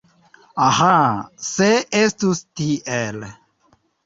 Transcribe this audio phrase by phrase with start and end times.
[0.67, 0.87] Aĥ,
[1.49, 1.67] se
[2.01, 3.23] estus tiel!